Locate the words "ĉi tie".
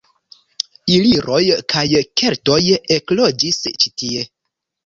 3.77-4.27